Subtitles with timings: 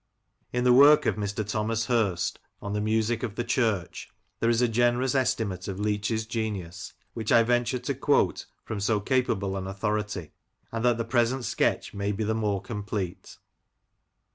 [0.51, 1.47] In the work of Mr.
[1.47, 6.25] Thomas Hirst on" The Music of the Church," there is a generous estimate of Leach's
[6.25, 10.31] genius, which I venture to quote from so capable an authority,
[10.71, 13.37] and that the present sketch may be the more complete.